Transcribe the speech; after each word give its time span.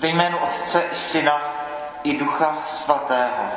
Ve 0.00 0.08
jménu 0.08 0.38
Otce 0.38 0.82
i 0.92 0.96
Syna 0.96 1.42
i 2.02 2.18
Ducha 2.18 2.58
Svatého. 2.66 3.50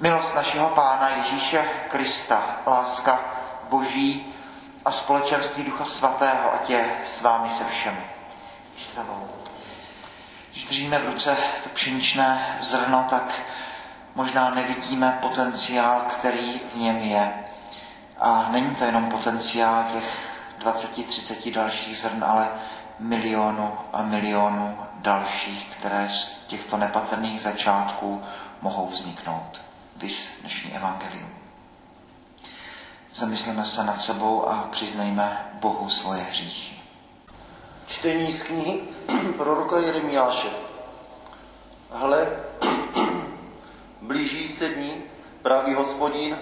Milost 0.00 0.34
našeho 0.34 0.68
Pána 0.68 1.08
Ježíše 1.08 1.64
Krista, 1.88 2.60
láska 2.66 3.20
Boží 3.68 4.34
a 4.84 4.92
společenství 4.92 5.64
Ducha 5.64 5.84
Svatého, 5.84 6.54
ať 6.54 6.70
je 6.70 6.90
s 7.04 7.20
vámi 7.20 7.50
se 7.50 7.64
všemi. 7.64 8.06
Když 10.50 10.64
držíme 10.64 10.98
v 10.98 11.06
ruce 11.06 11.36
to 11.62 11.68
pšeničné 11.68 12.56
zrno, 12.60 13.06
tak 13.10 13.40
možná 14.14 14.50
nevidíme 14.50 15.18
potenciál, 15.22 16.00
který 16.00 16.60
v 16.74 16.76
něm 16.76 16.98
je. 16.98 17.32
A 18.18 18.46
není 18.50 18.74
to 18.74 18.84
jenom 18.84 19.10
potenciál 19.10 19.84
těch 19.92 20.38
20-30 20.64 21.54
dalších 21.54 21.98
zrn, 21.98 22.24
ale 22.24 22.48
milionu 22.98 23.78
a 23.92 24.02
milionu 24.02 24.78
dalších, 24.94 25.76
které 25.78 26.08
z 26.08 26.30
těchto 26.46 26.76
nepatrných 26.76 27.40
začátků 27.40 28.22
mohou 28.62 28.86
vzniknout. 28.86 29.62
Vys 29.96 30.32
dnešní 30.40 30.76
evangelium. 30.76 31.30
Zamysleme 33.14 33.64
se 33.64 33.84
nad 33.84 34.00
sebou 34.00 34.48
a 34.48 34.68
přiznejme 34.70 35.50
Bohu 35.52 35.88
svoje 35.88 36.22
hříchy. 36.22 36.76
Čtení 37.86 38.32
z 38.32 38.42
knihy 38.42 38.80
proroka 39.36 39.78
Jeremiáše. 39.78 40.48
Hle, 41.92 42.26
blíží 44.02 44.48
se 44.48 44.68
dní, 44.68 45.02
pravý 45.42 45.74
hospodín, 45.74 46.38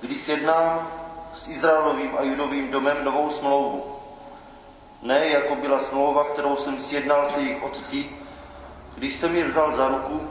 kdy 0.00 0.14
sjednám 0.14 0.88
s 1.34 1.48
Izraelovým 1.48 2.10
a 2.18 2.22
judovým 2.22 2.70
domem 2.70 3.04
novou 3.04 3.30
smlouvu. 3.30 3.97
Ne 5.02 5.28
jako 5.28 5.54
byla 5.54 5.80
smlouva, 5.80 6.24
kterou 6.24 6.56
jsem 6.56 6.78
sjednal 6.78 7.28
se 7.28 7.40
jejich 7.40 7.62
otci, 7.62 8.10
když 8.94 9.14
jsem 9.14 9.36
je 9.36 9.44
vzal 9.44 9.76
za 9.76 9.88
ruku, 9.88 10.30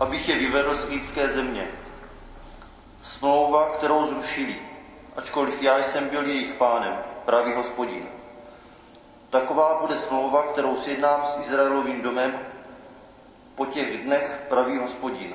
abych 0.00 0.28
je 0.28 0.38
vyvedl 0.38 0.74
z 0.74 0.84
egyptské 0.84 1.28
země. 1.28 1.70
Smlouva, 3.02 3.68
kterou 3.68 4.06
zrušili, 4.06 4.56
ačkoliv 5.16 5.62
já 5.62 5.82
jsem 5.82 6.08
byl 6.08 6.26
jejich 6.26 6.54
pánem, 6.54 6.98
pravý 7.24 7.54
hospodin. 7.54 8.06
Taková 9.30 9.78
bude 9.80 9.96
smlouva, 9.96 10.42
kterou 10.42 10.76
sjednám 10.76 11.24
s 11.26 11.46
Izraelovým 11.46 12.02
domem 12.02 12.38
po 13.54 13.66
těch 13.66 14.04
dnech, 14.04 14.46
pravý 14.48 14.78
hospodin. 14.78 15.34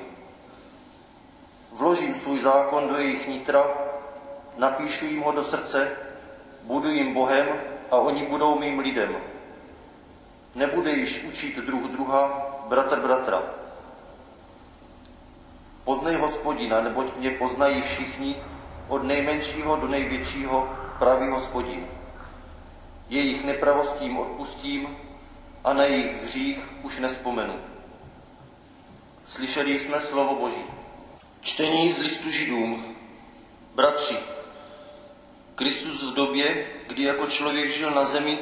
Vložím 1.72 2.14
svůj 2.14 2.40
zákon 2.40 2.88
do 2.88 2.98
jejich 2.98 3.28
nitra 3.28 3.66
napíšu 4.56 5.06
jim 5.06 5.22
ho 5.22 5.32
do 5.32 5.44
srdce, 5.44 5.90
budu 6.62 6.90
jim 6.90 7.14
Bohem 7.14 7.46
a 7.90 7.96
oni 7.96 8.26
budou 8.26 8.58
mým 8.58 8.78
lidem. 8.78 9.16
Nebude 10.54 10.92
již 10.92 11.24
učit 11.28 11.56
druh 11.56 11.82
druha, 11.82 12.46
bratr 12.68 13.00
bratra. 13.00 13.42
Poznej 15.84 16.16
hospodina, 16.16 16.80
neboť 16.80 17.16
mě 17.16 17.30
poznají 17.30 17.82
všichni, 17.82 18.36
od 18.88 19.02
nejmenšího 19.04 19.76
do 19.76 19.88
největšího, 19.88 20.68
pravý 20.98 21.28
hospodin. 21.28 21.86
Jejich 23.08 23.44
nepravostím 23.44 24.18
odpustím 24.18 24.96
a 25.64 25.72
na 25.72 25.84
jejich 25.84 26.22
hřích 26.22 26.58
už 26.82 26.98
nespomenu. 26.98 27.54
Slyšeli 29.26 29.78
jsme 29.78 30.00
slovo 30.00 30.34
Boží. 30.34 30.64
Čtení 31.40 31.92
z 31.92 31.98
listu 31.98 32.30
Židům. 32.30 32.96
Bratři, 33.74 34.18
Kristus 35.54 36.02
v 36.02 36.14
době, 36.14 36.66
kdy 36.86 37.02
jako 37.02 37.26
člověk 37.26 37.70
žil 37.70 37.90
na 37.90 38.04
zemi, 38.04 38.38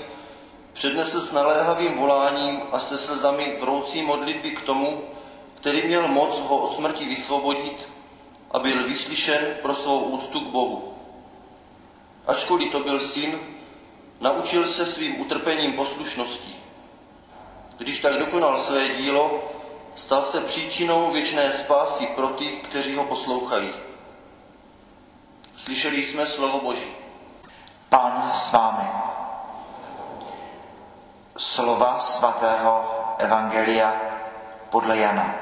přednesl 0.73 1.21
s 1.21 1.33
naléhavým 1.33 1.95
voláním 1.95 2.61
a 2.73 2.79
se 2.79 2.99
slzami 2.99 3.57
vroucí 3.61 4.03
modlitby 4.03 4.51
k 4.51 4.61
tomu, 4.61 5.03
který 5.55 5.83
měl 5.83 6.09
moc 6.09 6.41
ho 6.41 6.59
od 6.59 6.75
smrti 6.75 7.05
vysvobodit 7.05 7.89
a 8.51 8.59
byl 8.59 8.85
vyslyšen 8.85 9.57
pro 9.63 9.75
svou 9.75 10.01
úctu 10.01 10.41
k 10.41 10.49
Bohu. 10.49 10.95
Ačkoliv 12.27 12.73
to 12.73 12.81
byl 12.81 13.01
syn, 13.01 13.39
naučil 14.21 14.67
se 14.67 14.87
svým 14.87 15.21
utrpením 15.21 15.73
poslušností. 15.73 16.57
Když 17.79 17.99
tak 17.99 18.19
dokonal 18.19 18.59
své 18.59 18.89
dílo, 18.89 19.53
stal 19.95 20.23
se 20.23 20.41
příčinou 20.41 21.11
věčné 21.11 21.53
spásy 21.53 22.07
pro 22.07 22.29
ty, 22.29 22.47
kteří 22.47 22.95
ho 22.95 23.05
poslouchají. 23.05 23.71
Slyšeli 25.57 26.03
jsme 26.03 26.27
slovo 26.27 26.61
Boží. 26.61 27.02
Pán 27.93 28.33
s 28.33 28.53
vámi. 28.53 28.89
Slova 31.37 31.99
svatého 31.99 32.85
Evangelia 33.19 33.93
podle 34.71 34.97
Jana. 34.97 35.35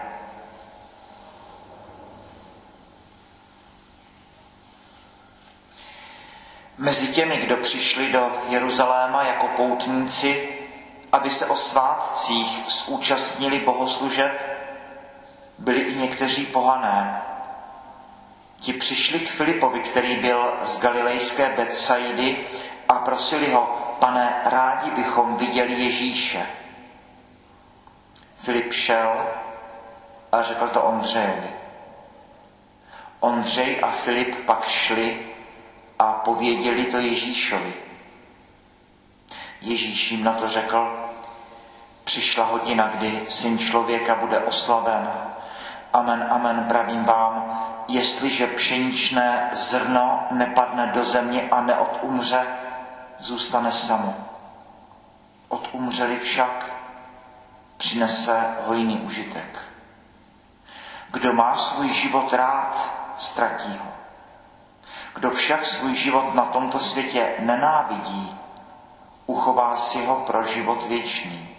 Mezi 6.79 7.09
těmi, 7.09 7.37
kdo 7.37 7.57
přišli 7.57 8.13
do 8.13 8.33
Jeruzaléma 8.49 9.23
jako 9.23 9.49
poutníci, 9.49 10.59
aby 11.13 11.31
se 11.31 11.47
o 11.47 11.55
svátcích 11.55 12.65
zúčastnili 12.69 13.59
bohoslužeb, 13.59 14.33
byli 15.59 15.81
i 15.81 15.97
někteří 15.97 16.47
pohané, 16.47 17.23
Ti 18.61 18.73
přišli 18.73 19.21
k 19.21 19.31
Filipovi, 19.31 19.81
který 19.81 20.17
byl 20.17 20.59
z 20.63 20.81
galilejské 20.81 21.49
Betsaidy 21.57 22.47
a 22.89 22.95
prosili 22.95 23.53
ho, 23.53 23.97
pane, 24.01 24.41
rádi 24.45 24.91
bychom 24.91 25.37
viděli 25.37 25.73
Ježíše. 25.73 26.47
Filip 28.43 28.73
šel 28.73 29.27
a 30.33 30.43
řekl 30.43 30.69
to 30.69 30.83
Ondřejovi. 30.83 31.51
Ondřej 33.21 33.79
a 33.83 33.91
Filip 33.91 34.45
pak 34.47 34.69
šli 34.69 35.19
a 35.99 36.13
pověděli 36.13 36.85
to 36.85 36.97
Ježíšovi. 36.97 37.75
Ježíš 39.61 40.11
jim 40.11 40.25
na 40.25 40.33
to 40.33 40.49
řekl, 40.49 41.09
přišla 42.05 42.45
hodina, 42.45 42.89
kdy 42.89 43.21
syn 43.29 43.59
člověka 43.59 44.15
bude 44.15 44.39
oslaven. 44.39 45.13
Amen, 45.93 46.27
amen, 46.31 46.65
pravím 46.69 47.05
vám, 47.05 47.61
jestliže 47.89 48.47
pšeničné 48.47 49.51
zrno 49.53 50.27
nepadne 50.31 50.87
do 50.87 51.05
země 51.05 51.49
a 51.51 51.61
neodumře, 51.61 52.47
zůstane 53.19 53.73
samo. 53.73 54.15
Odumřeli 55.49 56.19
však, 56.19 56.73
přinese 57.77 58.57
hojný 58.67 59.01
užitek. 59.01 59.59
Kdo 61.11 61.33
má 61.33 61.57
svůj 61.57 61.89
život 61.89 62.33
rád, 62.33 62.91
ztratí 63.17 63.79
ho. 63.79 63.93
Kdo 65.15 65.31
však 65.31 65.67
svůj 65.67 65.95
život 65.95 66.35
na 66.35 66.45
tomto 66.45 66.79
světě 66.79 67.33
nenávidí, 67.39 68.37
uchová 69.27 69.77
si 69.77 70.05
ho 70.07 70.17
pro 70.17 70.45
život 70.45 70.87
věčný. 70.87 71.50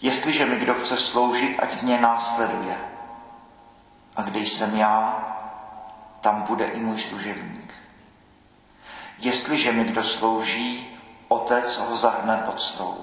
Jestliže 0.00 0.46
mi 0.46 0.56
kdo 0.56 0.74
chce 0.74 0.96
sloužit, 0.96 1.62
ať 1.62 1.82
mě 1.82 2.00
následuje. 2.00 2.76
A 4.16 4.22
kde 4.22 4.40
jsem 4.40 4.76
já, 4.76 5.26
tam 6.20 6.42
bude 6.42 6.64
i 6.64 6.80
můj 6.80 7.00
služebník. 7.00 7.74
Jestliže 9.18 9.72
mi 9.72 9.84
kdo 9.84 10.02
slouží, 10.02 10.98
otec 11.28 11.76
ho 11.76 11.96
zahrne 11.96 12.36
pod 12.36 12.60
stол. 12.60 12.96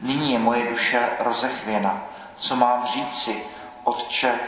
Nyní 0.00 0.32
je 0.32 0.38
moje 0.38 0.70
duše 0.70 1.08
rozechvěna. 1.18 2.02
Co 2.36 2.56
mám 2.56 2.86
říci, 2.86 3.44
otče, 3.84 4.40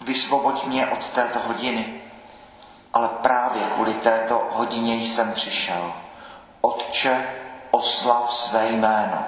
vysvoboď 0.00 0.64
mě 0.64 0.86
od 0.86 1.08
této 1.08 1.38
hodiny. 1.38 2.02
Ale 2.94 3.08
právě 3.08 3.62
kvůli 3.62 3.94
této 3.94 4.48
hodině 4.50 4.94
jsem 4.94 5.32
přišel. 5.32 5.92
Otče, 6.60 7.28
oslav 7.70 8.34
své 8.34 8.68
jméno. 8.68 9.24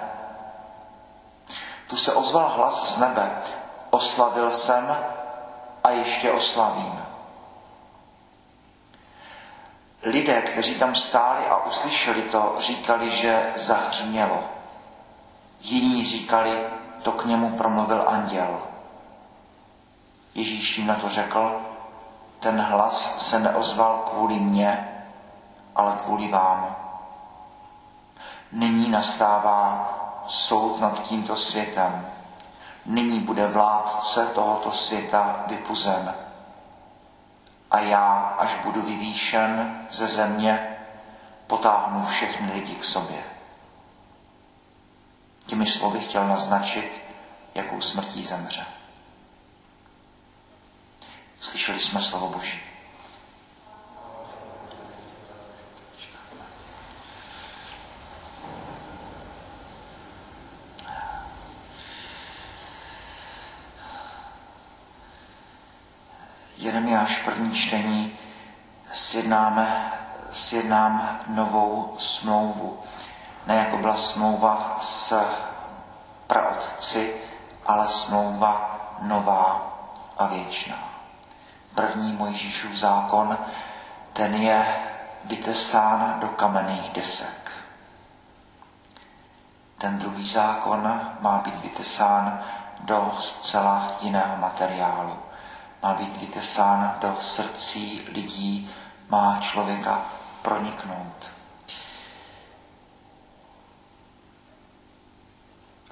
Tu 1.88 1.96
se 1.96 2.12
ozval 2.12 2.48
hlas 2.48 2.94
z 2.94 2.98
nebe 2.98 3.30
oslavil 3.90 4.50
jsem 4.50 4.96
a 5.84 5.90
ještě 5.90 6.32
oslavím. 6.32 7.04
Lidé, 10.02 10.42
kteří 10.42 10.74
tam 10.74 10.94
stáli 10.94 11.46
a 11.46 11.56
uslyšeli 11.56 12.22
to, 12.22 12.56
říkali, 12.58 13.10
že 13.10 13.52
zahřmělo. 13.56 14.44
Jiní 15.60 16.06
říkali, 16.06 16.66
to 17.02 17.12
k 17.12 17.24
němu 17.24 17.56
promluvil 17.56 18.04
anděl. 18.06 18.62
Ježíš 20.34 20.78
jim 20.78 20.86
na 20.86 20.94
to 20.94 21.08
řekl, 21.08 21.60
ten 22.40 22.60
hlas 22.60 23.28
se 23.28 23.38
neozval 23.38 23.98
kvůli 24.10 24.34
mně, 24.34 25.02
ale 25.76 25.98
kvůli 26.04 26.28
vám. 26.28 26.76
Nyní 28.52 28.88
nastává 28.88 29.96
soud 30.28 30.80
nad 30.80 31.02
tímto 31.02 31.36
světem 31.36 32.06
nyní 32.86 33.20
bude 33.20 33.46
vládce 33.46 34.26
tohoto 34.26 34.70
světa 34.70 35.44
vypuzen. 35.46 36.14
A 37.70 37.80
já, 37.80 38.18
až 38.38 38.56
budu 38.64 38.82
vyvýšen 38.82 39.78
ze 39.90 40.06
země, 40.06 40.76
potáhnu 41.46 42.06
všechny 42.06 42.52
lidi 42.52 42.74
k 42.74 42.84
sobě. 42.84 43.24
Těmi 45.46 45.66
slovy 45.66 46.00
chtěl 46.00 46.28
naznačit, 46.28 47.02
jakou 47.54 47.80
smrtí 47.80 48.24
zemře. 48.24 48.66
Slyšeli 51.40 51.80
jsme 51.80 52.02
slovo 52.02 52.28
Boží. 52.28 52.69
Jeremiáš 66.70 67.18
první 67.18 67.52
čtení 67.52 68.18
sjednáme, 68.92 69.92
sjednám 70.32 71.20
novou 71.26 71.94
smlouvu. 71.98 72.78
Ne 73.46 73.56
jako 73.56 73.76
byla 73.76 73.96
smlouva 73.96 74.76
s 74.80 75.24
praotci, 76.26 77.14
ale 77.66 77.88
smlouva 77.88 78.80
nová 79.02 79.72
a 80.18 80.26
věčná. 80.26 80.78
První 81.74 82.12
Mojžíšův 82.12 82.72
zákon, 82.72 83.38
ten 84.12 84.34
je 84.34 84.66
vytesán 85.24 86.16
do 86.20 86.28
kamenných 86.28 86.90
desek. 86.90 87.52
Ten 89.78 89.98
druhý 89.98 90.28
zákon 90.28 91.00
má 91.20 91.38
být 91.38 91.60
vytesán 91.62 92.42
do 92.80 93.14
zcela 93.18 93.92
jiného 94.00 94.36
materiálu 94.36 95.29
má 95.82 95.94
být 95.94 96.16
vytesán 96.16 96.96
do 97.00 97.16
srdcí 97.20 98.08
lidí, 98.12 98.70
má 99.08 99.38
člověka 99.40 100.02
proniknout. 100.42 101.30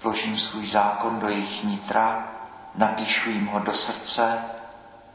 Vložím 0.02 0.38
svůj 0.38 0.66
zákon 0.66 1.18
do 1.18 1.28
jejich 1.28 1.64
nitra, 1.64 2.28
napíšu 2.74 3.30
jim 3.30 3.46
ho 3.46 3.58
do 3.58 3.72
srdce, 3.72 4.44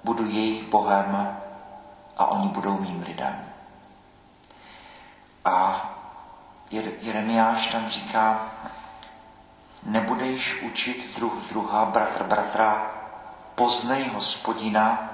budu 0.04 0.26
jejich 0.30 0.64
Bohem 0.64 1.38
a 2.18 2.26
oni 2.26 2.48
budou 2.48 2.80
mým 2.80 3.04
lidem. 3.04 3.46
A 5.46 5.90
Jeremiáš 7.02 7.68
tam 7.68 7.90
říká, 7.90 8.52
nebudeš 9.84 10.62
učit 10.62 11.16
druh 11.16 11.34
druha, 11.50 11.86
bratr 11.86 12.24
bratra, 12.24 12.92
poznej 13.56 14.10
hospodina, 14.10 15.10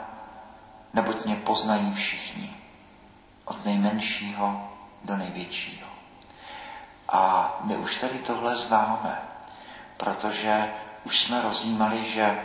neboť 0.94 1.26
mě 1.26 1.36
poznají 1.36 1.94
všichni, 1.94 2.58
od 3.46 3.66
nejmenšího 3.66 4.70
do 5.04 5.18
největšího. 5.18 5.88
A 7.10 7.54
my 7.64 7.78
už 7.78 7.96
tady 7.96 8.20
tohle 8.20 8.58
známe, 8.58 9.22
protože 9.98 10.74
už 11.04 11.20
jsme 11.20 11.42
rozjímali, 11.42 12.06
že 12.06 12.42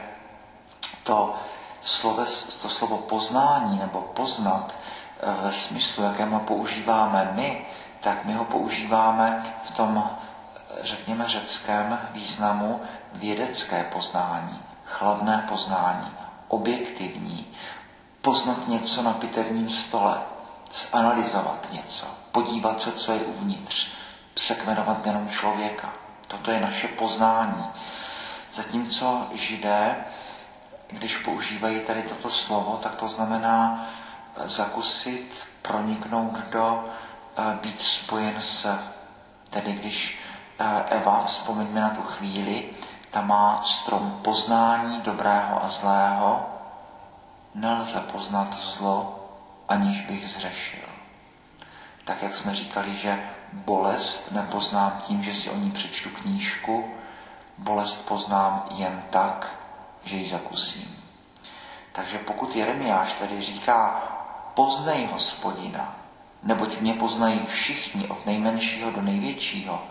to, 1.03 1.35
sloves, 1.81 2.57
to 2.57 2.69
slovo 2.69 2.99
poznání 2.99 3.79
nebo 3.79 4.01
poznat 4.01 4.75
eh, 5.21 5.35
ve 5.43 5.53
smyslu, 5.53 6.05
jakému 6.05 6.41
používáme 6.41 7.33
my, 7.35 7.67
tak 8.01 8.25
my 8.25 8.33
ho 8.33 8.45
používáme 8.45 9.45
v 9.65 9.71
tom, 9.71 10.11
eh, 10.11 10.61
řekněme, 10.83 11.29
řeckém 11.29 11.99
významu 12.13 12.81
vědecké 13.13 13.85
poznání 13.85 14.63
chladné 14.95 15.47
poznání, 15.49 16.11
objektivní, 16.49 17.47
poznat 18.23 18.69
něco 18.69 19.03
na 19.03 19.13
pitevním 19.13 19.71
stole, 19.71 20.19
zanalizovat 20.73 21.69
něco, 21.73 22.07
podívat 22.33 22.81
se, 22.81 22.93
co 22.93 23.13
je 23.13 23.21
uvnitř, 23.21 23.89
sekvenovat 24.37 25.07
jenom 25.07 25.29
člověka. 25.29 25.93
Toto 26.29 26.51
je 26.51 26.61
naše 26.61 26.89
poznání. 26.89 27.65
Zatímco 28.53 29.27
židé, 29.33 29.97
když 30.89 31.17
používají 31.17 31.81
tady 31.81 32.03
toto 32.03 32.31
slovo, 32.31 32.81
tak 32.83 32.95
to 32.95 33.09
znamená 33.09 33.87
zakusit, 34.45 35.47
proniknout 35.63 36.39
do, 36.51 36.85
eh, 37.37 37.59
být 37.63 37.83
spojen 37.83 38.35
s. 38.41 38.79
Tedy 39.51 39.73
když 39.73 40.19
eh, 40.59 40.85
Eva, 40.89 41.25
vzpomeňme 41.25 41.81
na 41.81 41.91
tu 41.91 42.03
chvíli, 42.03 42.71
ta 43.15 43.21
má 43.21 43.63
strom 43.63 44.21
poznání 44.23 45.01
dobrého 45.01 45.65
a 45.65 45.69
zlého, 45.69 46.47
nelze 47.55 48.01
poznat 48.01 48.57
zlo, 48.57 49.19
aniž 49.69 50.01
bych 50.01 50.31
zřešil. 50.31 50.89
Tak 52.05 52.23
jak 52.23 52.37
jsme 52.37 52.55
říkali, 52.55 52.97
že 52.97 53.31
bolest 53.53 54.31
nepoznám 54.31 55.01
tím, 55.03 55.23
že 55.23 55.35
si 55.35 55.51
o 55.51 55.57
ní 55.57 55.71
přečtu 55.71 56.09
knížku, 56.11 56.95
bolest 57.59 58.07
poznám 58.09 58.67
jen 58.71 59.03
tak, 59.11 59.51
že 60.05 60.17
ji 60.17 60.29
zakusím. 60.29 60.97
Takže 61.93 62.19
pokud 62.19 62.57
Jeremiáš 62.57 63.13
tady 63.13 63.41
říká, 63.41 64.03
poznej 64.55 65.09
hospodina, 65.13 65.95
neboť 66.43 66.81
mě 66.81 66.93
poznají 66.93 67.41
všichni 67.47 68.09
od 68.09 68.27
nejmenšího 68.27 68.91
do 68.91 69.03
největšího, 69.03 69.83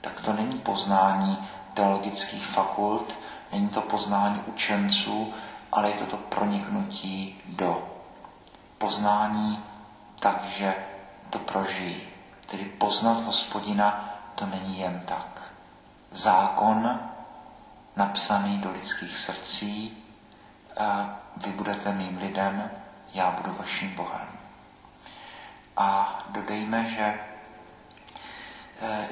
tak 0.00 0.20
to 0.20 0.32
není 0.32 0.58
poznání 0.58 1.38
teologických 1.80 2.46
fakult, 2.46 3.14
není 3.52 3.68
to 3.68 3.80
poznání 3.80 4.42
učenců, 4.46 5.32
ale 5.72 5.88
je 5.88 5.94
to 5.94 6.06
to 6.06 6.16
proniknutí 6.16 7.40
do 7.46 7.88
poznání 8.78 9.64
takže 10.20 10.74
to 11.30 11.38
prožijí. 11.38 12.02
Tedy 12.46 12.64
poznat 12.64 13.24
hospodina 13.24 14.14
to 14.34 14.46
není 14.46 14.80
jen 14.80 15.00
tak. 15.08 15.52
Zákon 16.10 17.00
napsaný 17.96 18.58
do 18.58 18.70
lidských 18.70 19.16
srdcí, 19.16 20.04
vy 21.36 21.52
budete 21.52 21.92
mým 21.92 22.18
lidem, 22.18 22.70
já 23.14 23.30
budu 23.30 23.56
vaším 23.58 23.94
Bohem. 23.94 24.28
A 25.76 26.18
dodejme, 26.28 26.84
že 26.84 27.20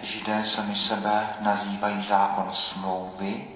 židé 0.03 0.45
sami 0.45 0.77
sebe 0.77 1.29
nazývají 1.41 2.03
zákon 2.03 2.49
smlouvy, 2.53 3.49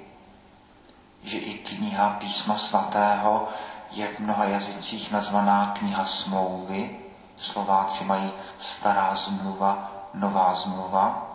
že 1.22 1.38
i 1.38 1.54
kniha 1.58 2.10
písma 2.10 2.54
svatého 2.54 3.48
je 3.90 4.08
v 4.08 4.18
mnoha 4.18 4.44
jazycích 4.44 5.10
nazvaná 5.10 5.72
kniha 5.78 6.04
smlouvy. 6.04 6.98
Slováci 7.36 8.04
mají 8.04 8.32
stará 8.58 9.14
zmluva, 9.14 9.92
nová 10.14 10.54
zmluva. 10.54 11.26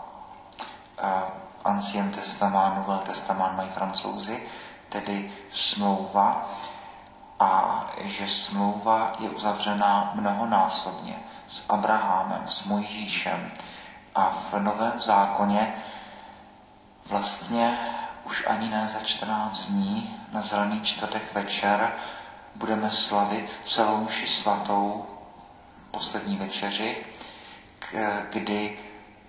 Eh, 0.97 1.23
Ancien 1.63 2.11
testament, 2.11 2.75
Nouvel 2.75 2.97
testament 2.97 3.57
mají 3.57 3.69
francouzi, 3.69 4.47
tedy 4.89 5.31
smlouva. 5.51 6.49
A 7.39 7.85
že 8.01 8.27
smlouva 8.27 9.13
je 9.19 9.29
uzavřená 9.29 10.11
mnohonásobně 10.13 11.19
s 11.47 11.63
Abrahamem, 11.69 12.45
s 12.49 12.63
Mojžíšem, 12.63 13.51
a 14.17 14.29
v 14.51 14.59
Novém 14.59 15.01
zákoně 15.01 15.73
vlastně 17.05 17.77
už 18.23 18.43
ani 18.47 18.67
ne 18.69 18.87
za 18.87 18.99
14 18.99 19.65
dní 19.65 20.15
na 20.33 20.41
zelený 20.41 20.81
čtvrtek 20.81 21.33
večer 21.33 21.93
budeme 22.55 22.89
slavit 22.89 23.59
celou 23.63 23.97
mši 23.97 24.27
svatou 24.27 25.05
poslední 25.91 26.37
večeři, 26.37 27.05
kdy 28.29 28.79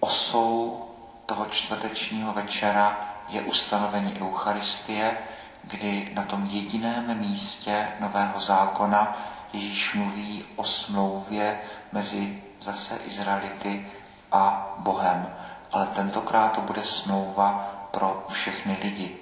osou 0.00 0.84
toho 1.26 1.46
čtvrtečního 1.46 2.32
večera 2.32 3.14
je 3.28 3.42
ustanovení 3.42 4.20
Eucharistie, 4.20 5.18
kdy 5.62 6.10
na 6.14 6.22
tom 6.22 6.46
jediném 6.46 7.18
místě 7.18 7.88
Nového 8.00 8.40
zákona 8.40 9.18
Ježíš 9.52 9.94
mluví 9.94 10.44
o 10.56 10.64
smlouvě 10.64 11.60
mezi 11.92 12.42
zase 12.60 12.98
Izraelity 13.06 13.86
a 14.32 14.74
Bohem, 14.78 15.34
ale 15.72 15.86
tentokrát 15.86 16.52
to 16.52 16.60
bude 16.60 16.82
smlouva 16.82 17.74
pro 17.90 18.24
všechny 18.28 18.78
lidi. 18.82 19.16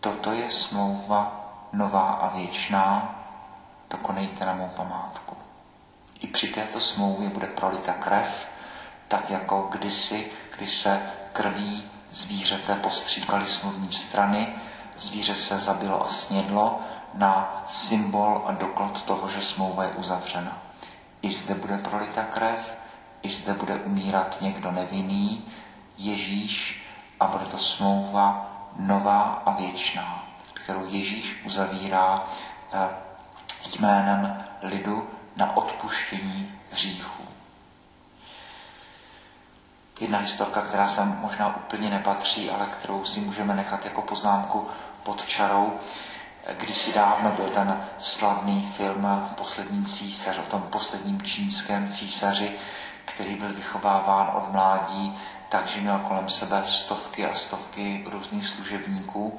Toto 0.00 0.32
je 0.32 0.50
smlouva 0.50 1.40
nová 1.72 2.10
a 2.10 2.36
věčná, 2.36 3.14
to 3.88 3.96
konejte 3.96 4.44
na 4.44 4.54
mou 4.54 4.68
památku. 4.68 5.36
I 6.20 6.26
při 6.26 6.48
této 6.48 6.80
smlouvě 6.80 7.28
bude 7.28 7.46
prolita 7.46 7.92
krev, 7.92 8.48
tak 9.08 9.30
jako 9.30 9.68
kdysi, 9.70 10.30
když 10.56 10.78
se 10.78 11.02
krví 11.32 11.90
zvířete 12.10 12.74
postříkali 12.76 13.46
smluvní 13.46 13.92
strany, 13.92 14.54
zvíře 14.96 15.34
se 15.34 15.58
zabilo 15.58 16.02
a 16.02 16.08
snědlo 16.08 16.80
na 17.14 17.62
symbol 17.66 18.42
a 18.46 18.52
doklad 18.52 19.02
toho, 19.02 19.28
že 19.28 19.40
smlouva 19.40 19.84
je 19.84 19.90
uzavřena. 19.90 20.58
I 21.22 21.30
zde 21.30 21.54
bude 21.54 21.78
prolita 21.78 22.24
krev, 22.24 22.76
i 23.24 23.28
zde 23.28 23.54
bude 23.54 23.74
umírat 23.74 24.38
někdo 24.40 24.70
nevinný, 24.70 25.44
Ježíš, 25.98 26.84
a 27.20 27.26
bude 27.26 27.44
to 27.44 27.58
smlouva 27.58 28.50
nová 28.78 29.42
a 29.46 29.52
věčná, 29.52 30.24
kterou 30.52 30.86
Ježíš 30.88 31.42
uzavírá 31.44 32.24
eh, 32.72 32.88
jménem 33.80 34.44
lidu 34.62 35.08
na 35.36 35.56
odpuštění 35.56 36.52
hříchů. 36.70 37.22
Jedna 40.00 40.18
historka, 40.18 40.60
která 40.60 40.88
sem 40.88 41.18
možná 41.20 41.56
úplně 41.56 41.90
nepatří, 41.90 42.50
ale 42.50 42.66
kterou 42.66 43.04
si 43.04 43.20
můžeme 43.20 43.54
nechat 43.54 43.84
jako 43.84 44.02
poznámku 44.02 44.66
pod 45.02 45.26
čarou. 45.28 45.78
Kdysi 46.52 46.92
dávno 46.92 47.30
byl 47.30 47.50
ten 47.50 47.84
slavný 47.98 48.72
film 48.76 49.28
Poslední 49.36 49.84
císař 49.84 50.38
o 50.38 50.50
tom 50.50 50.62
posledním 50.62 51.22
čínském 51.22 51.88
císaři, 51.88 52.52
který 53.04 53.36
byl 53.36 53.52
vychováván 53.52 54.30
od 54.34 54.52
mládí, 54.52 55.18
takže 55.48 55.80
měl 55.80 55.98
kolem 55.98 56.28
sebe 56.28 56.62
stovky 56.66 57.26
a 57.26 57.34
stovky 57.34 58.04
různých 58.10 58.48
služebníků 58.48 59.38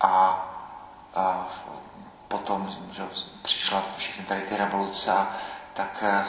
a, 0.00 0.46
a 1.14 1.46
potom 2.28 2.76
že 2.92 3.02
přišla 3.42 3.84
všechny 3.96 4.24
tady 4.24 4.40
ty 4.40 4.56
revoluce, 4.56 5.12
tak 5.72 6.04
eh, 6.06 6.24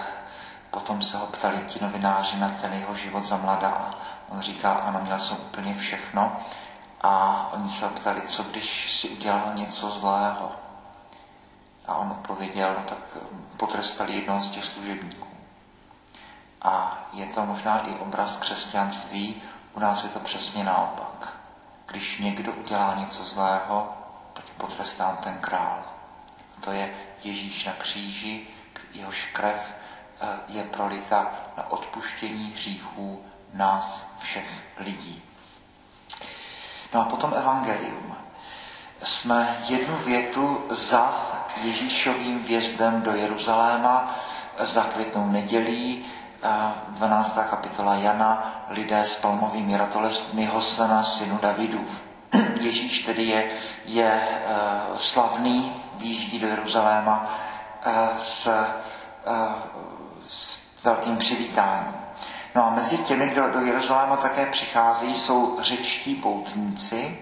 potom 0.71 1.01
se 1.01 1.17
ho 1.17 1.25
ptali 1.25 1.57
ti 1.67 1.79
novináři 1.81 2.37
na 2.37 2.49
ten 2.49 2.73
jeho 2.73 2.95
život 2.95 3.25
za 3.25 3.37
mladá 3.37 3.69
a 3.69 3.91
on 4.29 4.41
říkal, 4.41 4.81
ano, 4.83 4.99
měl 5.03 5.19
jsem 5.19 5.37
úplně 5.37 5.75
všechno. 5.75 6.37
A 7.01 7.49
oni 7.53 7.69
se 7.69 7.85
ho 7.85 7.91
ptali, 7.91 8.21
co 8.21 8.43
když 8.43 8.99
si 8.99 9.09
udělal 9.09 9.53
něco 9.53 9.89
zlého. 9.89 10.51
A 11.85 11.95
on 11.95 12.11
odpověděl, 12.11 12.73
no 12.77 12.83
tak 12.83 12.97
eh, 13.15 13.19
potrestali 13.57 14.15
jednoho 14.15 14.43
z 14.43 14.49
těch 14.49 14.65
služebníků. 14.65 15.27
A 16.61 17.03
je 17.13 17.25
to 17.25 17.45
možná 17.45 17.79
i 17.79 17.95
obraz 17.95 18.35
křesťanství, 18.35 19.41
u 19.73 19.79
nás 19.79 20.03
je 20.03 20.09
to 20.09 20.19
přesně 20.19 20.63
naopak. 20.63 21.33
Když 21.85 22.17
někdo 22.17 22.53
udělá 22.53 22.95
něco 22.95 23.23
zlého, 23.23 23.93
tak 24.33 24.45
je 24.47 24.53
potrestán 24.57 25.17
ten 25.17 25.37
král. 25.37 25.79
To 26.61 26.71
je 26.71 26.93
Ježíš 27.23 27.65
na 27.65 27.73
kříži, 27.73 28.47
jehož 28.93 29.25
krev 29.33 29.73
eh, 30.21 30.27
je 30.47 30.63
prolita 30.63 31.31
na 31.57 31.71
odpuštění 31.71 32.51
hříchů 32.51 33.25
nás 33.53 34.07
všech 34.19 34.63
lidí. 34.77 35.21
No 36.93 37.01
a 37.01 37.05
potom 37.05 37.33
evangelium. 37.33 38.15
Jsme 39.03 39.57
jednu 39.67 39.97
větu 39.97 40.65
za 40.69 41.29
Ježíšovým 41.61 42.43
vjezdem 42.43 43.01
do 43.01 43.15
Jeruzaléma, 43.15 44.15
za 44.59 44.83
květnou 44.83 45.31
nedělí, 45.31 46.05
12. 46.41 47.39
kapitola 47.49 47.95
Jana, 47.95 48.63
lidé 48.69 49.03
s 49.03 49.15
palmovými 49.15 49.77
ratolestmi, 49.77 50.45
Hosana, 50.45 51.03
synu 51.03 51.39
Davidův. 51.41 52.01
Ježíš 52.59 52.99
tedy 52.99 53.23
je, 53.23 53.51
je 53.85 54.11
eh, 54.11 54.57
slavný, 54.95 55.73
výjíždí 55.95 56.39
do 56.39 56.47
Jeruzaléma 56.47 57.29
eh, 57.85 57.91
s, 58.19 58.47
eh, 58.47 58.65
s 60.29 60.61
velkým 60.83 61.17
přivítáním. 61.17 61.93
No 62.55 62.65
a 62.65 62.69
mezi 62.69 62.97
těmi, 62.97 63.27
kdo 63.27 63.49
do 63.49 63.59
Jeruzaléma 63.59 64.17
také 64.17 64.45
přichází, 64.45 65.15
jsou 65.15 65.57
řečtí 65.61 66.15
poutníci, 66.15 67.19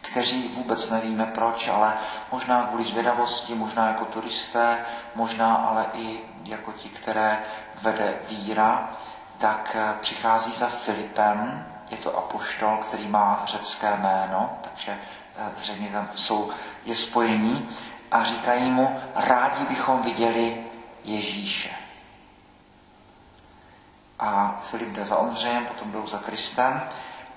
kteří 0.00 0.48
vůbec 0.54 0.90
nevíme 0.90 1.26
proč, 1.26 1.68
ale 1.68 1.94
možná 2.32 2.62
kvůli 2.62 2.84
zvědavosti, 2.84 3.54
možná 3.54 3.88
jako 3.88 4.04
turisté, 4.04 4.78
možná 5.14 5.54
ale 5.54 5.86
i 5.94 6.20
jako 6.44 6.72
ti, 6.72 6.88
které 6.88 7.38
vede 7.82 8.14
víra, 8.28 8.90
tak 9.38 9.76
eh, 9.78 9.94
přichází 10.00 10.52
za 10.52 10.68
Filipem, 10.68 11.66
je 11.90 11.96
to 11.96 12.18
apoštol, 12.18 12.76
který 12.76 13.08
má 13.08 13.42
řecké 13.46 13.96
jméno, 13.96 14.50
takže 14.60 14.98
eh, 15.36 15.50
zřejmě 15.56 15.88
tam 15.88 16.08
jsou, 16.14 16.50
je 16.84 16.96
spojení 16.96 17.68
a 18.10 18.24
říkají 18.24 18.70
mu, 18.70 19.00
rádi 19.14 19.64
bychom 19.64 20.02
viděli 20.02 20.66
Ježíše. 21.04 21.70
A 24.18 24.60
Filip 24.70 24.88
jde 24.88 25.04
za 25.04 25.16
Ondřejem, 25.16 25.66
potom 25.66 25.92
jdou 25.92 26.06
za 26.06 26.18
Kristem 26.18 26.82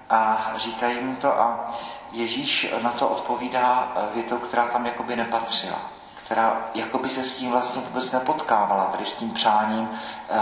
a 0.09 0.51
říkají 0.55 0.99
mu 0.99 1.15
to 1.15 1.39
a 1.41 1.73
Ježíš 2.11 2.73
na 2.81 2.91
to 2.91 3.09
odpovídá 3.09 3.93
větou, 4.13 4.37
která 4.37 4.67
tam 4.67 4.85
jakoby 4.85 5.15
nepatřila 5.15 5.94
která 6.25 6.69
jakoby 6.73 7.09
se 7.09 7.23
s 7.23 7.35
tím 7.35 7.51
vlastně 7.51 7.81
vůbec 7.81 8.11
nepotkávala, 8.11 8.85
tady 8.85 9.05
s 9.05 9.15
tím 9.15 9.31
přáním 9.31 9.89
eh, 9.91 10.35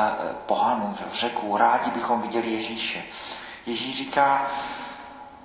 pohanů, 0.45 0.97
řeků, 1.13 1.57
rádi 1.57 1.91
bychom 1.91 2.21
viděli 2.21 2.51
Ježíše. 2.51 3.03
Ježíš 3.65 3.97
říká, 3.97 4.51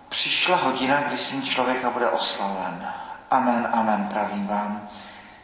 přišla 0.09 0.57
hodina, 0.57 1.01
kdy 1.01 1.19
syn 1.19 1.43
člověka 1.43 1.91
bude 1.91 2.11
oslaven. 2.11 2.93
Amen, 3.31 3.69
amen, 3.73 4.09
pravím 4.11 4.47
vám. 4.47 4.89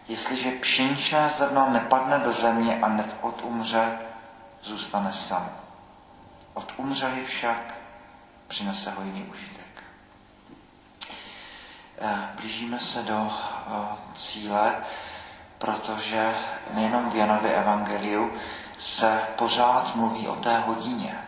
Jestliže 0.08 0.50
pšeničné 0.50 1.28
zrno 1.28 1.70
nepadne 1.70 2.18
do 2.18 2.32
země 2.32 2.78
a 2.82 2.88
umře, 3.42 3.98
zůstane 4.62 5.12
sám. 5.12 5.50
Od 6.54 6.72
umřeli 6.76 7.24
však 7.24 7.74
přinese 8.48 8.90
hojný 8.90 9.22
užitek. 9.22 9.63
Eh, 11.98 12.28
blížíme 12.36 12.78
se 12.78 13.02
do 13.02 13.32
eh, 13.32 13.96
cíle, 14.14 14.76
protože 15.58 16.34
nejenom 16.74 17.10
v 17.10 17.16
Janově 17.16 17.54
evangeliu 17.54 18.32
se 18.78 19.22
pořád 19.36 19.96
mluví 19.96 20.28
o 20.28 20.36
té 20.36 20.58
hodině. 20.58 21.18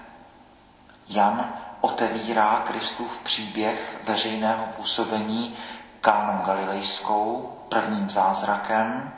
Jan 1.08 1.52
otevírá 1.80 2.62
Kristův 2.66 3.18
příběh 3.18 4.00
veřejného 4.04 4.64
působení 4.76 5.56
kánom 6.00 6.38
galilejskou, 6.38 7.56
prvním 7.68 8.10
zázrakem, 8.10 9.12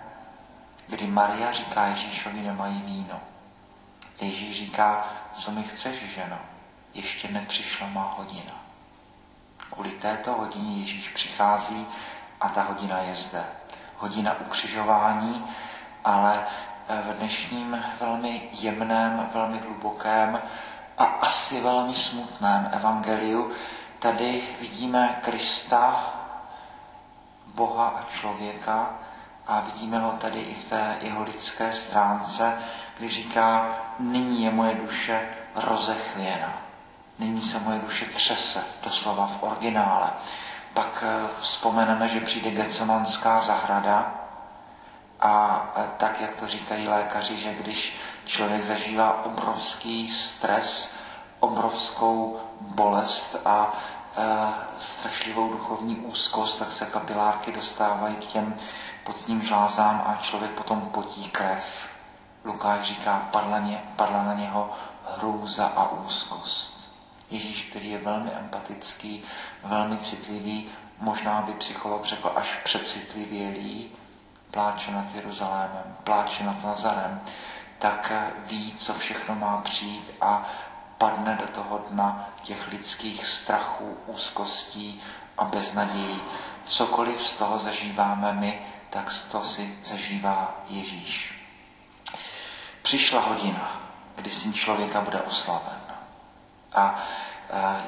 kdy 0.88 1.06
Maria 1.06 1.52
říká 1.52 1.86
Ježíšovi, 1.86 2.40
nemají 2.40 2.82
víno. 2.82 3.20
Ježíš 4.20 4.58
říká, 4.58 5.06
co 5.32 5.50
mi 5.50 5.62
chceš, 5.62 6.14
ženo, 6.14 6.38
ještě 6.94 7.28
nepřišla 7.28 7.88
má 7.88 8.14
hodina. 8.18 8.67
Kvůli 9.70 9.90
této 9.90 10.32
hodině 10.32 10.80
Ježíš 10.80 11.08
přichází 11.08 11.86
a 12.40 12.48
ta 12.48 12.62
hodina 12.62 12.98
je 12.98 13.14
zde. 13.14 13.44
Hodina 13.96 14.40
ukřižování, 14.40 15.44
ale 16.04 16.46
v 16.88 17.14
dnešním 17.14 17.84
velmi 18.00 18.48
jemném, 18.52 19.28
velmi 19.34 19.58
hlubokém 19.58 20.42
a 20.98 21.04
asi 21.04 21.60
velmi 21.60 21.94
smutném 21.94 22.70
evangeliu 22.72 23.52
tady 23.98 24.42
vidíme 24.60 25.18
Krista, 25.22 26.14
Boha 27.54 27.88
a 27.88 28.12
člověka 28.12 28.90
a 29.46 29.60
vidíme 29.60 29.98
ho 29.98 30.10
tady 30.12 30.40
i 30.40 30.54
v 30.54 30.64
té 30.64 30.96
jeho 31.00 31.22
lidské 31.22 31.72
stránce, 31.72 32.58
kdy 32.98 33.08
říká, 33.08 33.76
nyní 33.98 34.44
je 34.44 34.50
moje 34.50 34.74
duše 34.74 35.28
rozechvěna. 35.54 36.67
Nyní 37.18 37.42
se 37.42 37.58
moje 37.58 37.78
duše 37.78 38.04
třese, 38.04 38.64
doslova 38.84 39.26
v 39.26 39.42
originále. 39.42 40.10
Pak 40.74 41.04
eh, 41.06 41.28
vzpomeneme, 41.40 42.08
že 42.08 42.20
přijde 42.20 42.50
Gecemanská 42.50 43.40
zahrada 43.40 44.14
a 45.20 45.66
eh, 45.76 45.84
tak, 45.96 46.20
jak 46.20 46.36
to 46.36 46.46
říkají 46.46 46.88
lékaři, 46.88 47.36
že 47.36 47.54
když 47.54 47.96
člověk 48.24 48.64
zažívá 48.64 49.24
obrovský 49.24 50.08
stres, 50.08 50.94
obrovskou 51.40 52.40
bolest 52.60 53.36
a 53.44 53.72
e, 54.16 54.24
strašlivou 54.80 55.52
duchovní 55.52 55.96
úzkost, 55.96 56.58
tak 56.58 56.72
se 56.72 56.86
kapilárky 56.86 57.52
dostávají 57.52 58.16
k 58.16 58.24
těm 58.24 58.54
potním 59.04 59.42
žlázám 59.42 60.02
a 60.06 60.18
člověk 60.22 60.50
potom 60.50 60.80
potí 60.80 61.28
krev. 61.28 61.88
Lukáš 62.44 62.82
říká, 62.82 63.28
padla, 63.32 63.58
ně, 63.58 63.82
padla 63.96 64.22
na 64.22 64.34
něho 64.34 64.70
hrůza 65.16 65.66
a 65.66 65.88
úzkost. 65.92 66.77
Ježíš, 67.30 67.66
který 67.70 67.90
je 67.90 67.98
velmi 67.98 68.30
empatický, 68.30 69.24
velmi 69.62 69.96
citlivý, 69.96 70.68
možná 70.98 71.42
by 71.42 71.52
psycholog 71.52 72.04
řekl 72.04 72.32
až 72.36 72.58
přecitlivělý, 72.64 73.90
pláče 74.50 74.92
nad 74.92 75.14
Jeruzalémem, 75.14 75.96
pláče 76.04 76.44
nad 76.44 76.64
Nazarem, 76.64 77.20
tak 77.78 78.12
ví, 78.46 78.74
co 78.78 78.94
všechno 78.94 79.34
má 79.34 79.58
přijít 79.58 80.10
a 80.20 80.48
padne 80.98 81.38
do 81.40 81.46
toho 81.46 81.78
dna 81.78 82.28
těch 82.42 82.68
lidských 82.68 83.26
strachů, 83.26 83.96
úzkostí 84.06 85.02
a 85.38 85.44
beznadějí. 85.44 86.20
Cokoliv 86.64 87.26
z 87.26 87.34
toho 87.34 87.58
zažíváme 87.58 88.32
my, 88.32 88.66
tak 88.90 89.10
z 89.10 89.22
toho 89.22 89.44
si 89.44 89.78
zažívá 89.82 90.54
Ježíš. 90.68 91.34
Přišla 92.82 93.20
hodina, 93.20 93.80
kdy 94.16 94.30
syn 94.30 94.52
člověka 94.52 95.00
bude 95.00 95.20
oslaven. 95.20 95.77
A 96.74 97.04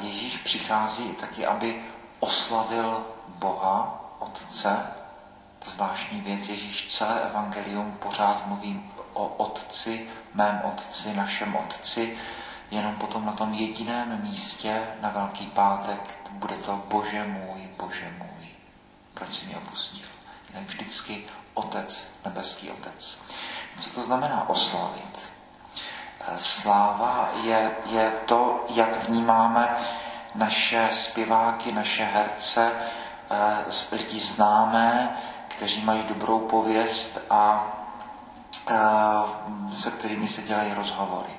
Ježíš 0.01 0.37
přichází 0.37 1.15
taky, 1.15 1.47
aby 1.47 1.85
oslavil 2.21 3.07
Boha, 3.29 4.01
Otce. 4.19 4.87
Zvláštní 5.65 6.21
věc, 6.21 6.49
Ježíš 6.49 6.97
celé 6.99 7.21
evangelium 7.21 7.93
pořád 7.93 8.47
mluví 8.47 8.91
o 9.13 9.27
Otci, 9.27 10.09
mém 10.35 10.63
Otci, 10.65 11.15
našem 11.15 11.57
Otci, 11.57 12.19
jenom 12.71 12.97
potom 12.97 13.27
na 13.27 13.33
tom 13.33 13.55
jediném 13.55 14.23
místě 14.23 14.83
na 15.01 15.09
Velký 15.09 15.47
pátek 15.47 16.19
bude 16.31 16.57
to 16.57 16.77
Bože 16.77 17.25
můj, 17.25 17.69
Bože 17.79 18.15
můj, 18.19 18.49
proč 19.15 19.33
jsi 19.33 19.47
mě 19.47 19.57
opustil? 19.57 20.07
Jinak 20.49 20.69
vždycky 20.69 21.25
Otec, 21.55 22.09
nebeský 22.25 22.71
Otec. 22.71 23.21
Co 23.79 23.91
to 23.91 24.03
znamená 24.03 24.49
oslavit? 24.49 25.33
Sláva 26.41 27.29
je, 27.43 27.77
je 27.87 28.11
to, 28.25 28.65
jak 28.69 29.09
vnímáme 29.09 29.77
naše 30.35 30.89
zpěváky, 30.93 31.73
naše 31.73 32.05
herce, 32.05 32.73
eh, 33.31 33.97
lidi 33.97 34.21
známé, 34.21 35.17
kteří 35.49 35.85
mají 35.85 36.03
dobrou 36.03 36.39
pověst 36.39 37.21
a 37.31 37.67
eh, 38.71 38.77
se 39.77 39.91
kterými 39.91 40.29
se 40.29 40.43
dělají 40.43 40.75
rozhovory. 40.75 41.33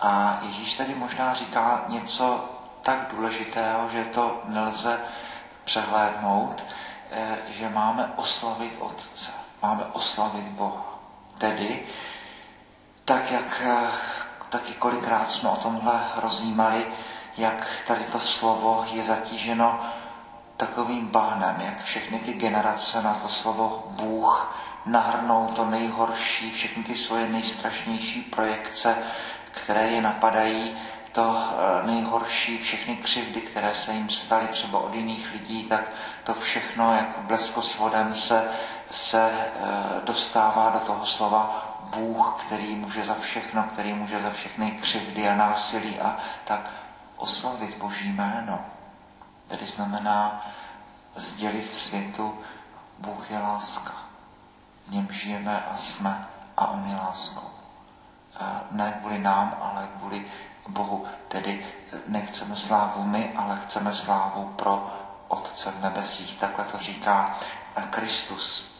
A 0.00 0.38
Ježíš 0.42 0.74
tady 0.74 0.94
možná 0.94 1.34
říká 1.34 1.84
něco 1.88 2.44
tak 2.82 3.08
důležitého, 3.10 3.88
že 3.88 4.04
to 4.04 4.42
nelze 4.44 5.00
přehlédnout, 5.64 6.64
eh, 7.10 7.38
že 7.48 7.68
máme 7.68 8.12
oslavit 8.16 8.76
Otce, 8.78 9.30
máme 9.62 9.84
oslavit 9.92 10.44
Boha. 10.44 10.98
Tedy, 11.38 11.86
tak 13.08 13.30
jak 13.32 13.62
taky 14.48 14.72
kolikrát 14.72 15.30
jsme 15.30 15.48
o 15.48 15.56
tomhle 15.56 16.00
rozjímali, 16.16 16.86
jak 17.36 17.68
tady 17.86 18.04
to 18.04 18.18
slovo 18.18 18.84
je 18.92 19.02
zatíženo 19.02 19.80
takovým 20.56 21.06
bánem, 21.06 21.56
jak 21.60 21.82
všechny 21.82 22.18
ty 22.18 22.32
generace 22.32 23.02
na 23.02 23.14
to 23.14 23.28
slovo 23.28 23.84
Bůh 23.90 24.56
nahrnou 24.86 25.46
to 25.46 25.64
nejhorší, 25.64 26.50
všechny 26.50 26.84
ty 26.84 26.96
svoje 26.96 27.28
nejstrašnější 27.28 28.20
projekce, 28.20 28.96
které 29.50 29.88
je 29.88 30.02
napadají, 30.02 30.78
to 31.12 31.38
eh, 31.38 31.86
nejhorší, 31.86 32.58
všechny 32.58 32.96
křivdy, 32.96 33.40
které 33.40 33.74
se 33.74 33.92
jim 33.92 34.08
staly 34.08 34.46
třeba 34.46 34.78
od 34.78 34.94
jiných 34.94 35.28
lidí, 35.32 35.64
tak 35.64 35.90
to 36.24 36.34
všechno 36.34 36.94
jako 36.94 37.20
blesko 37.20 37.62
s 37.62 37.78
vodem 37.78 38.14
se, 38.14 38.48
se 38.90 39.30
eh, 39.32 39.60
dostává 40.04 40.70
do 40.70 40.78
toho 40.78 41.06
slova 41.06 41.67
Bůh, 41.94 42.44
který 42.46 42.76
může 42.76 43.04
za 43.04 43.14
všechno, 43.14 43.62
který 43.62 43.92
může 43.92 44.20
za 44.20 44.30
všechny 44.30 44.70
křivdy 44.70 45.28
a 45.28 45.36
násilí 45.36 46.00
a 46.00 46.16
tak 46.44 46.70
oslavit 47.16 47.76
Boží 47.78 48.12
jméno. 48.12 48.64
Tedy 49.48 49.66
znamená 49.66 50.46
sdělit 51.14 51.72
světu, 51.72 52.40
Bůh 52.98 53.30
je 53.30 53.38
láska. 53.38 53.94
V 54.86 54.90
něm 54.90 55.08
žijeme 55.10 55.64
a 55.64 55.76
jsme 55.76 56.28
a 56.56 56.66
On 56.66 56.86
je 56.90 56.96
láskou. 56.96 57.50
Ne 58.70 58.96
kvůli 58.98 59.18
nám, 59.18 59.56
ale 59.60 59.88
kvůli 59.96 60.24
Bohu. 60.68 61.06
Tedy 61.28 61.66
nechceme 62.06 62.56
slávu 62.56 63.04
my, 63.04 63.32
ale 63.36 63.60
chceme 63.64 63.94
slávu 63.94 64.44
pro 64.44 64.94
Otce 65.28 65.70
v 65.70 65.82
nebesích. 65.82 66.38
Takhle 66.38 66.64
to 66.64 66.78
říká 66.78 67.38
Kristus. 67.90 68.77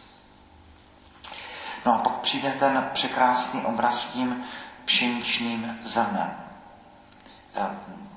No 1.85 1.95
a 1.95 1.97
pak 1.97 2.13
přijde 2.13 2.51
ten 2.51 2.89
překrásný 2.93 3.61
obraz 3.61 4.05
tím 4.05 4.43
pšeničným 4.85 5.79
zrnem. 5.83 6.31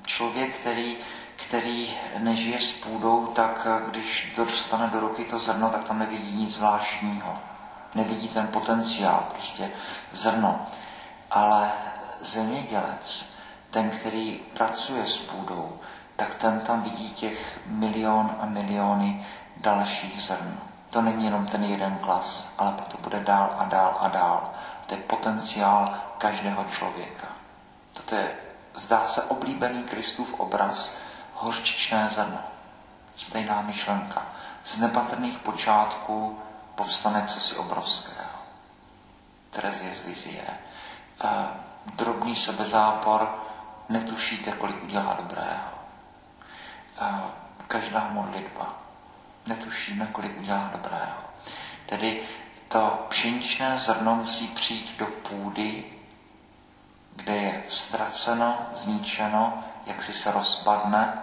Člověk, 0.05 0.59
který, 0.59 0.97
který 1.35 1.97
nežije 2.17 2.59
s 2.59 2.71
půdou, 2.71 3.25
tak 3.25 3.67
když 3.89 4.33
dostane 4.37 4.87
do 4.87 4.99
ruky 4.99 5.23
to 5.23 5.39
zrno, 5.39 5.69
tak 5.69 5.83
tam 5.83 5.99
nevidí 5.99 6.37
nic 6.37 6.55
zvláštního. 6.55 7.39
Nevidí 7.95 8.27
ten 8.27 8.47
potenciál, 8.47 9.27
prostě 9.31 9.71
zrno. 10.11 10.67
Ale 11.31 11.71
zemědělec, 12.21 13.29
ten, 13.69 13.89
který 13.89 14.41
pracuje 14.53 15.07
s 15.07 15.17
půdou, 15.17 15.79
tak 16.15 16.35
ten 16.35 16.59
tam 16.59 16.81
vidí 16.81 17.11
těch 17.11 17.59
milion 17.65 18.35
a 18.39 18.45
miliony 18.45 19.25
dalších 19.57 20.21
zrn. 20.21 20.59
To 20.93 21.01
není 21.01 21.25
jenom 21.25 21.45
ten 21.45 21.63
jeden 21.63 21.97
klas, 21.97 22.53
ale 22.57 22.71
pak 22.71 22.87
to 22.87 22.97
bude 22.97 23.19
dál 23.19 23.55
a 23.57 23.65
dál 23.65 23.97
a 23.99 24.07
dál. 24.07 24.51
To 24.85 24.93
je 24.93 25.01
potenciál 25.01 25.93
každého 26.17 26.63
člověka. 26.63 27.27
Toto 27.93 28.15
je, 28.15 28.35
zdá 28.75 29.07
se, 29.07 29.21
oblíbený 29.23 29.83
Kristův 29.83 30.33
obraz 30.33 30.97
horčičné 31.33 32.09
zrno. 32.09 32.39
Stejná 33.15 33.61
myšlenka. 33.61 34.25
Z 34.63 34.77
nepatrných 34.77 35.37
počátků 35.37 36.39
povstane 36.75 37.23
cosi 37.27 37.55
obrovského. 37.55 38.39
Terezie 39.49 39.95
z 39.95 40.05
Lizie. 40.05 40.45
Drobný 41.95 42.35
sebezápor, 42.35 43.35
netušíte, 43.89 44.51
kolik 44.51 44.83
udělá 44.83 45.13
dobrého. 45.13 45.69
Každá 47.67 48.07
modlitba, 48.11 48.82
netušíme, 49.45 50.07
kolik 50.11 50.39
udělá 50.39 50.69
dobrého. 50.73 51.23
Tedy 51.85 52.21
to 52.67 53.05
pšeničné 53.09 53.79
zrno 53.79 54.15
musí 54.15 54.47
přijít 54.47 54.99
do 54.99 55.05
půdy, 55.05 55.83
kde 57.15 57.35
je 57.35 57.63
ztraceno, 57.69 58.57
zničeno, 58.73 59.63
jak 59.85 60.03
si 60.03 60.13
se 60.13 60.31
rozpadne, 60.31 61.19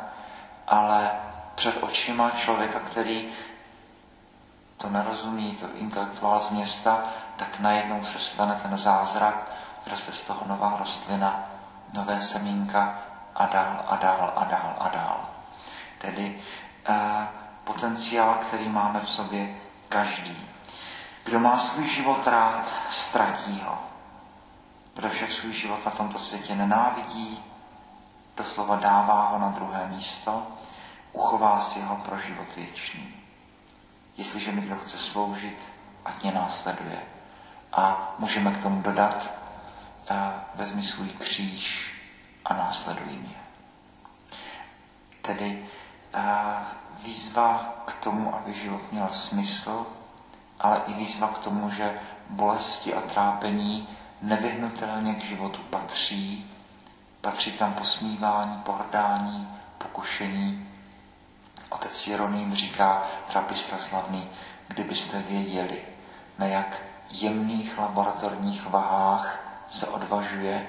ale 0.66 1.11
před 1.54 1.83
očima 1.83 2.30
člověka, 2.30 2.80
který 2.80 3.28
to 4.76 4.88
nerozumí, 4.88 5.56
to 5.56 5.66
intelektuál 5.74 6.40
z 6.40 6.50
města, 6.50 7.04
tak 7.37 7.59
najednou 7.61 8.04
se 8.04 8.18
stane 8.18 8.61
ten 8.62 8.78
zázrak, 8.78 9.52
roste 9.90 10.12
z 10.12 10.24
toho 10.24 10.40
nová 10.46 10.76
rostlina, 10.78 11.44
nové 11.94 12.20
semínka 12.20 12.98
a 13.35 13.46
dál 13.46 13.85
a 13.87 13.96
dál 13.96 14.33
a 14.37 14.44
dál 14.44 14.76
a 14.78 14.88
dál. 14.88 15.28
Tedy 15.98 16.42
eh, 16.88 17.28
potenciál, 17.64 18.35
který 18.35 18.68
máme 18.68 19.01
v 19.01 19.11
sobě 19.11 19.57
každý. 19.88 20.46
Kdo 21.25 21.40
má 21.40 21.59
svůj 21.59 21.88
život 21.88 22.27
rád, 22.27 22.68
ztratí 22.90 23.61
ho. 23.66 23.79
Kdo 24.94 25.09
však 25.09 25.33
svůj 25.33 25.53
život 25.53 25.85
na 25.85 25.90
tomto 25.90 26.18
světě 26.18 26.55
nenávidí, 26.55 27.44
doslova 28.37 28.77
dává 28.77 29.29
ho 29.29 29.38
na 29.38 29.49
druhé 29.49 29.88
místo, 29.88 30.46
uchová 31.12 31.61
si 31.61 31.81
ho 31.81 31.96
pro 31.96 32.18
život 32.18 32.57
věčný. 32.57 33.14
Jestliže 34.16 34.53
mi 34.53 34.61
kdo 34.61 34.77
chce 34.77 34.99
sloužit, 34.99 35.73
ať 36.05 36.23
mě 36.23 36.33
následuje. 36.33 37.03
A 37.73 38.14
můžeme 38.18 38.51
k 38.51 38.62
tomu 38.62 38.83
dodat, 38.83 39.31
vezmi 40.55 40.83
svůj 40.83 41.09
kříž 41.09 41.94
a 42.44 42.55
následuj 42.55 43.12
mě. 43.18 43.37
Tedy 45.23 45.66
výzva 47.05 47.75
k 47.87 47.92
tomu, 47.92 48.35
aby 48.35 48.55
život 48.55 48.92
měl 48.92 49.09
smysl, 49.09 49.87
ale 50.61 50.83
i 50.87 50.92
výzva 50.92 51.29
k 51.29 51.38
tomu, 51.38 51.70
že 51.70 52.01
bolesti 52.31 52.94
a 52.94 53.01
trápení 53.01 53.88
nevyhnutelně 54.23 55.14
k 55.14 55.25
životu 55.25 55.61
patří. 55.70 56.51
Patří 57.20 57.53
tam 57.53 57.75
posmívání, 57.75 58.62
pohrdání, 58.62 59.49
pokušení. 59.79 60.68
Otec 61.68 62.07
Jeroným 62.07 62.55
říká, 62.55 63.03
trapista 63.33 63.79
slavný, 63.79 64.29
kdybyste 64.68 65.23
věděli, 65.23 65.83
na 66.38 66.46
jak 66.46 66.83
jemných 67.11 67.79
laboratorních 67.79 68.66
vahách 68.66 69.44
se 69.68 69.87
odvažuje 69.87 70.66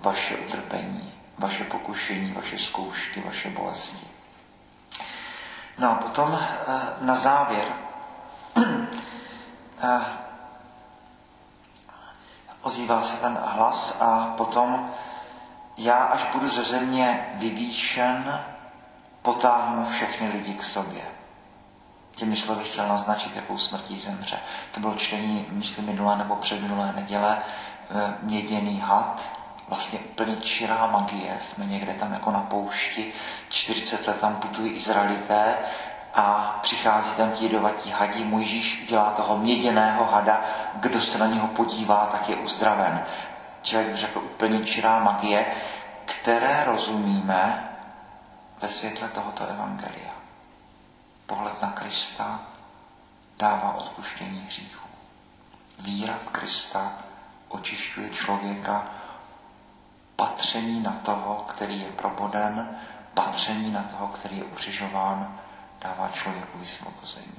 vaše 0.00 0.36
utrpení, 0.36 1.12
vaše 1.38 1.64
pokušení, 1.64 2.32
vaše 2.32 2.58
zkoušky, 2.58 3.20
vaše 3.20 3.50
bolesti. 3.50 4.13
No 5.78 5.90
a 5.90 5.94
potom 5.94 6.38
eh, 6.38 6.80
na 7.00 7.16
závěr 7.16 7.64
eh, 9.82 10.00
ozývá 12.62 13.02
se 13.02 13.16
ten 13.16 13.38
hlas 13.42 13.96
a 14.00 14.34
potom 14.36 14.90
já, 15.76 15.96
až 15.96 16.24
budu 16.32 16.48
ze 16.48 16.62
země 16.62 17.28
vyvýšen, 17.34 18.40
potáhnu 19.22 19.86
všechny 19.88 20.28
lidi 20.28 20.54
k 20.54 20.62
sobě. 20.62 21.02
Těmi 22.14 22.36
slovy 22.36 22.64
chtěl 22.64 22.88
naznačit, 22.88 23.36
jakou 23.36 23.58
smrtí 23.58 23.98
zemře. 23.98 24.38
To 24.72 24.80
bylo 24.80 24.94
čtení, 24.94 25.46
myslím, 25.50 25.86
minulé 25.86 26.16
nebo 26.16 26.36
předminulé 26.36 26.92
neděle, 26.92 27.38
měděný 28.22 28.80
had, 28.80 29.28
vlastně 29.68 29.98
úplně 29.98 30.36
čirá 30.36 30.86
magie. 30.86 31.36
Jsme 31.40 31.66
někde 31.66 31.94
tam 31.94 32.12
jako 32.12 32.30
na 32.30 32.40
poušti, 32.40 33.12
40 33.48 34.06
let 34.06 34.20
tam 34.20 34.36
putují 34.36 34.72
Izraelité 34.72 35.56
a 36.14 36.58
přichází 36.62 37.14
tam 37.14 37.32
ti 37.32 37.44
jedovatí 37.44 37.90
hadí. 37.90 38.24
Mojžíš 38.24 38.86
dělá 38.88 39.10
toho 39.10 39.38
měděného 39.38 40.04
hada, 40.04 40.40
kdo 40.74 41.00
se 41.00 41.18
na 41.18 41.26
něho 41.26 41.48
podívá, 41.48 42.06
tak 42.06 42.28
je 42.28 42.36
uzdraven. 42.36 43.04
Člověk 43.62 43.90
by 43.90 43.96
řekl 43.96 44.18
úplně 44.18 44.64
čirá 44.64 44.98
magie, 44.98 45.46
které 46.04 46.64
rozumíme 46.64 47.70
ve 48.62 48.68
světle 48.68 49.08
tohoto 49.08 49.46
evangelia. 49.46 50.12
Pohled 51.26 51.62
na 51.62 51.70
Krista 51.70 52.40
dává 53.38 53.74
odpuštění 53.74 54.44
hříchů. 54.46 54.88
Víra 55.78 56.14
v 56.26 56.28
Krista 56.28 56.92
očišťuje 57.48 58.10
člověka 58.10 58.86
patření 60.16 60.80
na 60.80 60.92
toho, 60.92 61.44
který 61.48 61.80
je 61.80 61.92
proboden, 61.92 62.78
patření 63.14 63.72
na 63.72 63.82
toho, 63.82 64.08
který 64.08 64.36
je 64.36 64.44
ukřižován, 64.44 65.40
dává 65.80 66.08
člověku 66.08 66.58
vysvobození. 66.58 67.38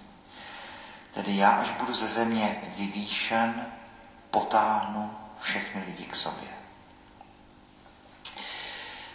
Tedy 1.14 1.38
já, 1.38 1.52
až 1.52 1.72
budu 1.72 1.94
ze 1.94 2.08
země 2.08 2.62
vyvýšen, 2.78 3.66
potáhnu 4.32 5.12
všechny 5.40 5.84
lidi 5.86 6.04
k 6.04 6.16
sobě. 6.16 6.48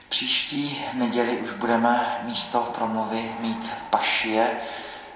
Příští 0.09 0.85
neděli 0.93 1.39
už 1.39 1.53
budeme 1.53 2.21
místo 2.23 2.61
promluvy 2.61 3.35
mít 3.41 3.73
pašie, 3.91 4.61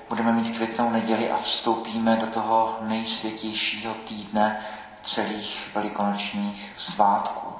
budeme 0.08 0.32
mít 0.32 0.56
květnou 0.56 0.90
neděli 0.90 1.30
a 1.30 1.38
vstoupíme 1.38 2.16
do 2.16 2.26
toho 2.26 2.78
nejsvětějšího 2.80 3.94
týdne 3.94 4.66
celých 5.02 5.70
velikonočních 5.74 6.72
svátků. 6.76 7.53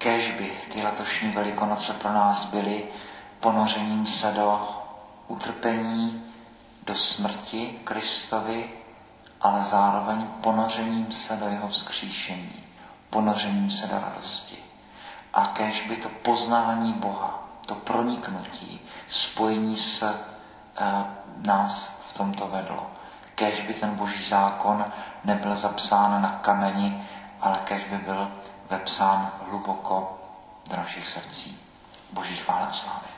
Kéž 0.00 0.30
by 0.30 0.52
ty 0.72 0.82
letošní 0.82 1.30
velikonoce 1.30 1.92
pro 1.92 2.12
nás 2.12 2.44
byly 2.44 2.84
ponořením 3.40 4.06
se 4.06 4.32
do 4.32 4.68
utrpení, 5.28 6.24
do 6.82 6.94
smrti 6.94 7.78
Kristovi, 7.84 8.70
ale 9.40 9.64
zároveň 9.64 10.26
ponořením 10.26 11.12
se 11.12 11.36
do 11.36 11.46
jeho 11.48 11.68
vzkříšení, 11.68 12.64
ponořením 13.10 13.70
se 13.70 13.86
do 13.86 13.98
radosti. 13.98 14.58
A 15.34 15.46
kéž 15.46 15.86
by 15.88 15.96
to 15.96 16.08
poznání 16.08 16.92
Boha, 16.92 17.48
to 17.66 17.74
proniknutí, 17.74 18.80
spojení 19.08 19.76
se 19.76 20.08
e, 20.08 21.04
nás 21.36 22.00
v 22.08 22.12
tomto 22.12 22.48
vedlo. 22.48 22.90
Kéž 23.34 23.60
by 23.60 23.74
ten 23.74 23.94
boží 23.94 24.24
zákon 24.24 24.84
nebyl 25.24 25.56
zapsán 25.56 26.22
na 26.22 26.32
kameni, 26.32 27.08
ale 27.40 27.58
kéž 27.64 27.84
by 27.84 27.98
byl 27.98 28.30
vepsán 28.70 29.32
hluboko 29.48 30.18
do 30.70 30.76
našich 30.76 31.08
srdcí. 31.08 31.58
Boží 32.12 32.36
chvála 32.36 32.66
a 32.66 32.72
slávy. 32.72 33.09